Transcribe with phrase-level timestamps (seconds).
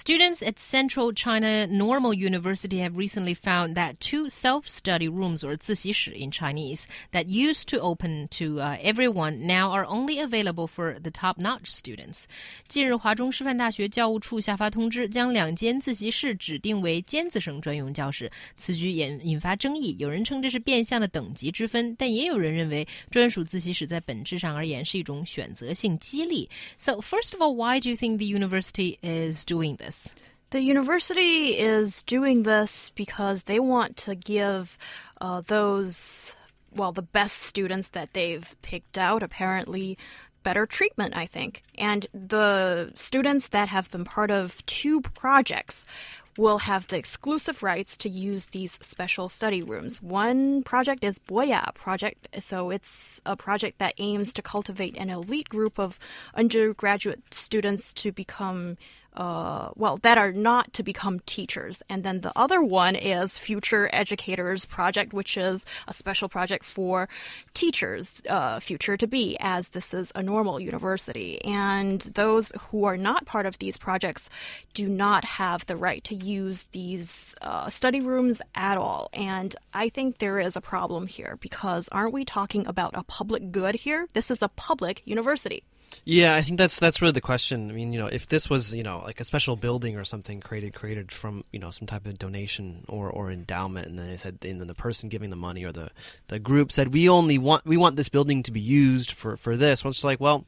[0.00, 6.12] Students at Central China Normal University have recently found that two self-study rooms or 自习室
[6.12, 11.10] in Chinese that used to open to uh, everyone now are only available for the
[11.10, 12.24] top-notch students.
[12.68, 18.30] 近日，华中师范大学教务处下发通知，将两间自习室指定为尖子生专用教室。
[18.54, 26.46] 此举引引发争议，有人称这是变相的等级之分，但也有人认为专属自习室在本质上而言是一种选择性激励。
[26.76, 29.86] So first of all, why do you think the university is doing this?
[30.51, 34.77] The university is doing this because they want to give
[35.21, 36.33] uh, those,
[36.75, 39.97] well, the best students that they've picked out, apparently,
[40.43, 41.63] better treatment, I think.
[41.77, 45.85] And the students that have been part of two projects
[46.37, 50.01] will have the exclusive rights to use these special study rooms.
[50.01, 55.49] One project is Boya project, so it's a project that aims to cultivate an elite
[55.49, 55.99] group of
[56.33, 58.77] undergraduate students to become
[59.15, 61.81] uh, well, that are not to become teachers.
[61.89, 67.09] And then the other one is Future Educators Project, which is a special project for
[67.53, 71.41] teachers, uh, future to be, as this is a normal university.
[71.43, 74.29] And those who are not part of these projects
[74.73, 79.09] do not have the right to use these uh, study rooms at all.
[79.13, 83.51] And I think there is a problem here because aren't we talking about a public
[83.51, 84.07] good here?
[84.13, 85.63] This is a public university.
[86.03, 87.69] Yeah, I think that's that's really the question.
[87.69, 90.39] I mean, you know, if this was you know like a special building or something
[90.39, 94.17] created created from you know some type of donation or, or endowment, and then they
[94.17, 95.89] said, and then the person giving the money or the
[96.27, 99.55] the group said, we only want we want this building to be used for for
[99.55, 99.83] this.
[99.83, 100.45] Well, it's like, well,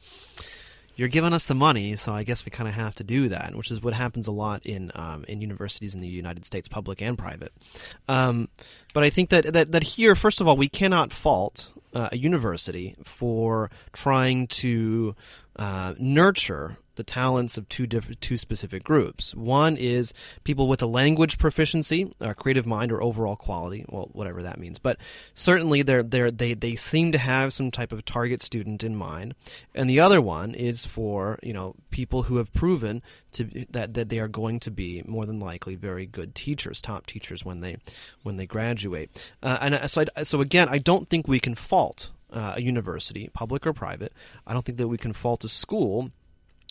[0.95, 3.55] you're giving us the money, so I guess we kind of have to do that,
[3.55, 7.01] which is what happens a lot in um, in universities in the United States, public
[7.01, 7.51] and private.
[8.07, 8.49] Um,
[8.93, 12.17] but I think that, that that here, first of all, we cannot fault uh, a
[12.17, 15.15] university for trying to
[15.55, 19.33] uh, nurture the talents of two two specific groups.
[19.33, 23.85] One is people with a language proficiency, a creative mind, or overall quality.
[23.89, 24.79] Well, whatever that means.
[24.79, 24.97] But
[25.33, 29.33] certainly, they're, they're, they they seem to have some type of target student in mind.
[29.73, 33.01] And the other one is for you know people who have proven
[33.33, 37.07] to that that they are going to be more than likely very good teachers, top
[37.07, 37.77] teachers when they
[38.21, 39.09] when they graduate.
[39.41, 42.11] Uh, and so I, so again, I don't think we can fault.
[42.33, 44.11] Uh, a university, public or private,
[44.47, 46.09] I don't think that we can fault a school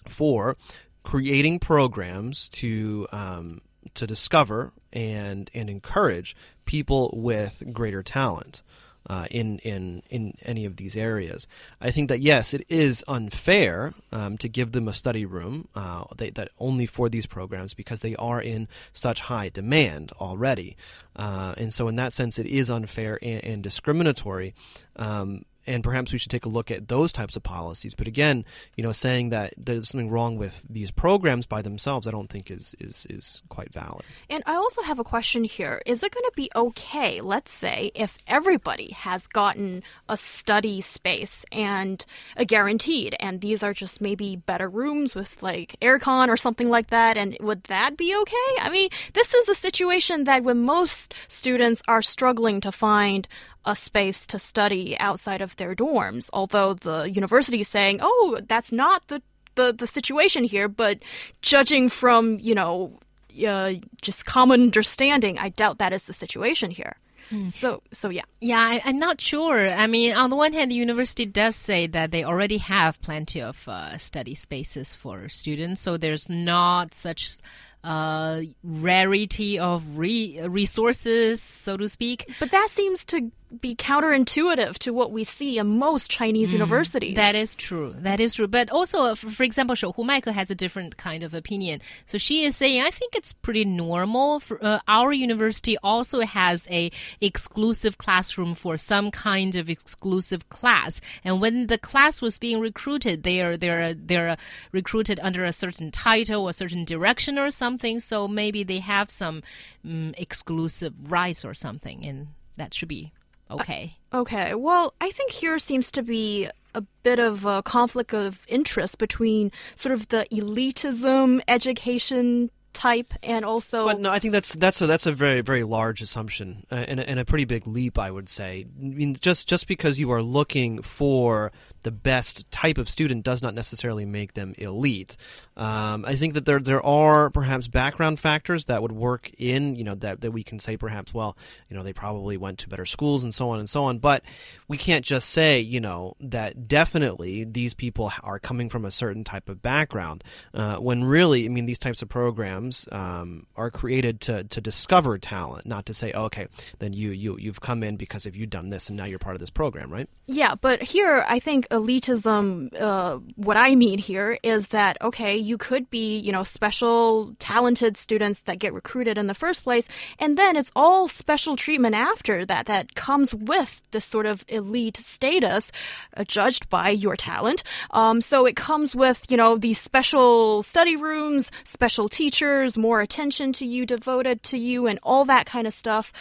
[0.08, 0.56] for
[1.02, 3.60] creating programs to um,
[3.94, 8.62] to discover and and encourage people with greater talent.
[9.10, 11.48] Uh, in in in any of these areas,
[11.80, 16.04] I think that yes, it is unfair um, to give them a study room uh,
[16.16, 20.76] they, that only for these programs because they are in such high demand already,
[21.16, 24.54] uh, and so in that sense, it is unfair and, and discriminatory.
[24.94, 27.94] Um, and perhaps we should take a look at those types of policies.
[27.94, 28.44] But again,
[28.76, 32.50] you know, saying that there's something wrong with these programs by themselves, I don't think
[32.50, 34.04] is is is quite valid.
[34.28, 37.20] And I also have a question here: Is it going to be okay?
[37.20, 42.04] Let's say if everybody has gotten a study space and
[42.36, 46.90] a guaranteed, and these are just maybe better rooms with like aircon or something like
[46.90, 48.52] that, and would that be okay?
[48.60, 53.28] I mean, this is a situation that when most students are struggling to find
[53.64, 56.28] a space to study outside of their dorms.
[56.32, 59.22] Although the university is saying, "Oh, that's not the
[59.54, 60.98] the, the situation here," but
[61.42, 62.98] judging from you know
[63.46, 66.96] uh, just common understanding, I doubt that is the situation here.
[67.30, 67.42] Hmm.
[67.42, 68.24] So, so yeah.
[68.40, 69.68] Yeah, I, am not sure.
[69.68, 73.40] I mean, on the one hand, the university does say that they already have plenty
[73.40, 77.36] of uh, study spaces for students, so there's not such
[77.84, 82.30] uh, rarity of re- resources, so to speak.
[82.38, 83.30] But that seems to
[83.60, 87.16] be counterintuitive to what we see in most Chinese mm, universities.
[87.16, 87.94] That is true.
[87.98, 88.48] That is true.
[88.48, 91.80] But also, for example, Shou Hu Maike has a different kind of opinion.
[92.06, 94.40] So she is saying, I think it's pretty normal.
[94.40, 96.90] For, uh, our university also has a
[97.20, 101.00] exclusive classroom for some kind of exclusive class.
[101.24, 104.36] And when the class was being recruited, they are they're they're
[104.72, 108.00] recruited under a certain title, a certain direction, or something.
[108.00, 109.42] So maybe they have some
[109.84, 113.12] um, exclusive rights or something, and that should be
[113.50, 113.96] okay.
[114.12, 114.54] Okay.
[114.54, 119.52] Well, I think here seems to be a bit of a conflict of interest between
[119.74, 122.50] sort of the elitism education
[122.82, 126.02] type and also but no i think that's that's a that's a very very large
[126.02, 129.48] assumption uh, and, a, and a pretty big leap i would say i mean just
[129.48, 131.52] just because you are looking for
[131.82, 135.16] the best type of student does not necessarily make them elite.
[135.56, 139.84] Um, I think that there there are perhaps background factors that would work in you
[139.84, 141.36] know that that we can say perhaps well
[141.68, 144.22] you know they probably went to better schools and so on and so on, but
[144.68, 149.24] we can't just say you know that definitely these people are coming from a certain
[149.24, 150.24] type of background
[150.54, 155.18] uh, when really I mean these types of programs um, are created to to discover
[155.18, 156.46] talent, not to say oh, okay
[156.78, 159.36] then you you you've come in because if you've done this and now you're part
[159.36, 160.08] of this program, right?
[160.26, 162.74] Yeah, but here I think elitism.
[162.78, 167.96] Uh, what I mean here is that okay, you could be you know special talented
[167.96, 172.44] students that get recruited in the first place, and then it's all special treatment after
[172.46, 175.70] that that comes with this sort of elite status,
[176.16, 177.62] uh, judged by your talent.
[177.90, 183.52] Um, so it comes with you know these special study rooms, special teachers, more attention
[183.54, 186.12] to you devoted to you, and all that kind of stuff.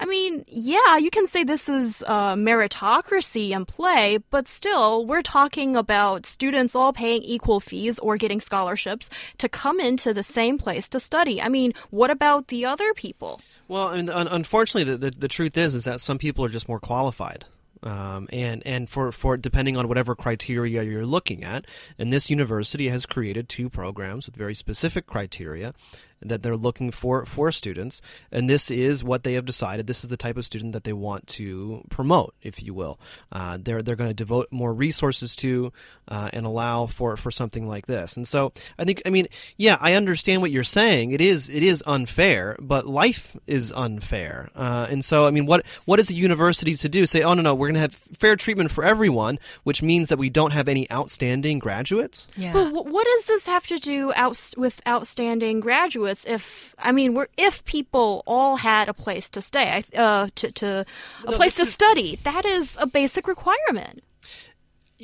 [0.00, 5.22] I mean, yeah, you can say this is uh, meritocracy in play, but still, we're
[5.22, 10.56] talking about students all paying equal fees or getting scholarships to come into the same
[10.56, 11.42] place to study.
[11.42, 13.40] I mean, what about the other people?
[13.66, 16.80] Well, and unfortunately, the, the, the truth is is that some people are just more
[16.80, 17.44] qualified.
[17.82, 21.66] Um, and and for, for depending on whatever criteria you're looking at,
[21.98, 25.74] and this university has created two programs with very specific criteria
[26.22, 28.00] that they're looking for for students,
[28.32, 29.86] and this is what they have decided.
[29.86, 32.98] This is the type of student that they want to promote, if you will.
[33.30, 35.72] Uh, they're they're going to devote more resources to
[36.08, 38.16] uh, and allow for for something like this.
[38.16, 41.12] And so I think I mean yeah I understand what you're saying.
[41.12, 44.50] It is it is unfair, but life is unfair.
[44.54, 47.06] Uh, and so I mean what what is a university to do?
[47.06, 50.18] Say oh no no we're going to have fair treatment for everyone, which means that
[50.18, 52.26] we don't have any outstanding graduates.
[52.36, 52.52] Yeah.
[52.52, 56.07] But what does this have to do out with outstanding graduates?
[56.26, 60.86] If I mean we're if people all had a place to stay, uh, to to
[61.26, 64.02] a no, place to is, study, that is a basic requirement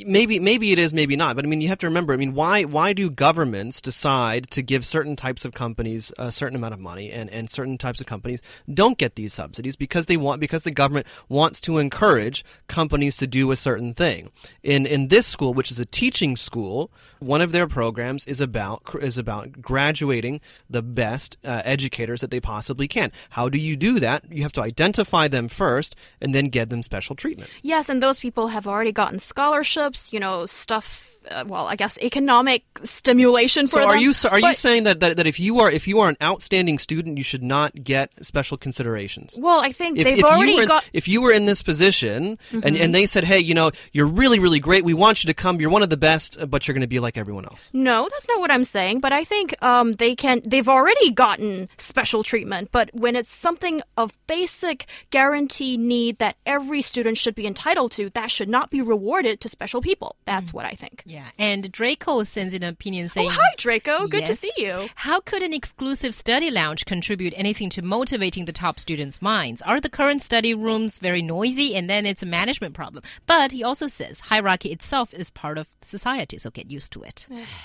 [0.07, 2.35] maybe maybe it is maybe not but i mean you have to remember i mean
[2.35, 6.81] why why do governments decide to give certain types of companies a certain amount of
[6.81, 8.43] money and and certain types of companies
[8.73, 13.27] don't get these subsidies because they want because the government wants to encourage companies to
[13.27, 14.31] do a certain thing.
[14.63, 16.91] In in this school which is a teaching school
[17.21, 22.41] one of their programs is about is about graduating the best uh, educators that they
[22.41, 23.13] possibly can.
[23.31, 24.25] How do you do that?
[24.31, 27.51] You have to identify them first and then get them special treatment.
[27.63, 31.99] Yes and those people have already gotten scholarships you know, stuff uh, well, I guess
[31.99, 33.91] economic stimulation for so them.
[33.91, 36.01] are you so are but, you saying that, that that if you are if you
[36.01, 39.37] are an outstanding student, you should not get special considerations?
[39.39, 40.89] Well, I think if, they've if already in, got.
[40.93, 42.61] If you were in this position mm-hmm.
[42.67, 45.35] and and they said, hey, you know, you're really really great, we want you to
[45.35, 47.71] come, you're one of the best, but you're going to be like everyone else.
[47.73, 49.01] No, that's not what I'm saying.
[49.01, 50.43] But I think um, they can.
[50.45, 52.71] They've already gotten special treatment.
[52.73, 58.11] But when it's something of basic guarantee need that every student should be entitled to,
[58.11, 60.17] that should not be rewarded to special people.
[60.25, 60.57] That's mm-hmm.
[60.57, 61.03] what I think.
[61.15, 64.09] Yeah, and Draco sends an opinion oh, saying, "Oh, hi, Draco.
[64.09, 64.89] Good yes, to see you.
[64.97, 69.63] How could an exclusive study lounge contribute anything to motivating the top students' minds?
[69.63, 73.63] Are the current study rooms very noisy, and then it's a management problem?" But he
[73.63, 77.27] also says hierarchy itself is part of society, so get used to it.